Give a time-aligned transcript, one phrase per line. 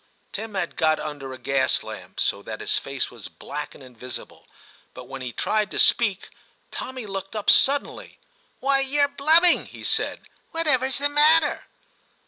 [0.33, 4.47] Tim had got under a gas lamp, so that his face was black and invisible,
[4.95, 6.29] but when he tried to speak.
[6.71, 8.17] Tommy looked up suddenly.
[8.59, 11.65] *Why, you're blubbing,' he said; *what ever's the matter